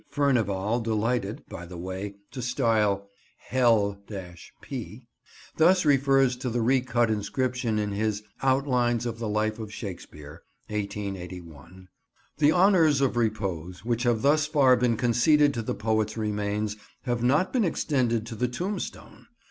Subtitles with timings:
[0.09, 3.07] Furnivall delighted, by the way, to style
[3.37, 4.01] "Hell
[4.61, 5.05] P")
[5.57, 10.41] thus refers to the re cut inscription in his Outlines of the Life of Shakespeare,
[10.71, 11.85] 1881—
[12.39, 17.21] "The honours of repose, which have thus far been conceded to the poet's remains, have
[17.21, 19.27] not been extended to the tombstone.